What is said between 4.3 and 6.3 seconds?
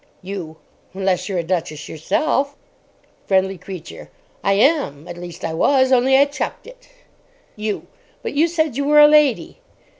I am. At least I was. Only I